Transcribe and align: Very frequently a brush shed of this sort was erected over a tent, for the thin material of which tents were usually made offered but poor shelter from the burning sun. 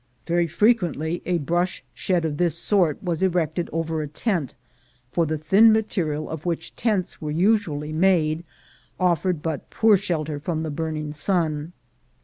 Very 0.25 0.47
frequently 0.47 1.21
a 1.27 1.37
brush 1.37 1.83
shed 1.93 2.25
of 2.25 2.37
this 2.37 2.57
sort 2.57 3.03
was 3.03 3.21
erected 3.21 3.69
over 3.71 4.01
a 4.01 4.07
tent, 4.07 4.55
for 5.11 5.27
the 5.27 5.37
thin 5.37 5.71
material 5.71 6.27
of 6.27 6.43
which 6.43 6.75
tents 6.75 7.21
were 7.21 7.29
usually 7.29 7.93
made 7.93 8.43
offered 8.99 9.43
but 9.43 9.69
poor 9.69 9.95
shelter 9.97 10.39
from 10.39 10.63
the 10.63 10.71
burning 10.71 11.13
sun. 11.13 11.73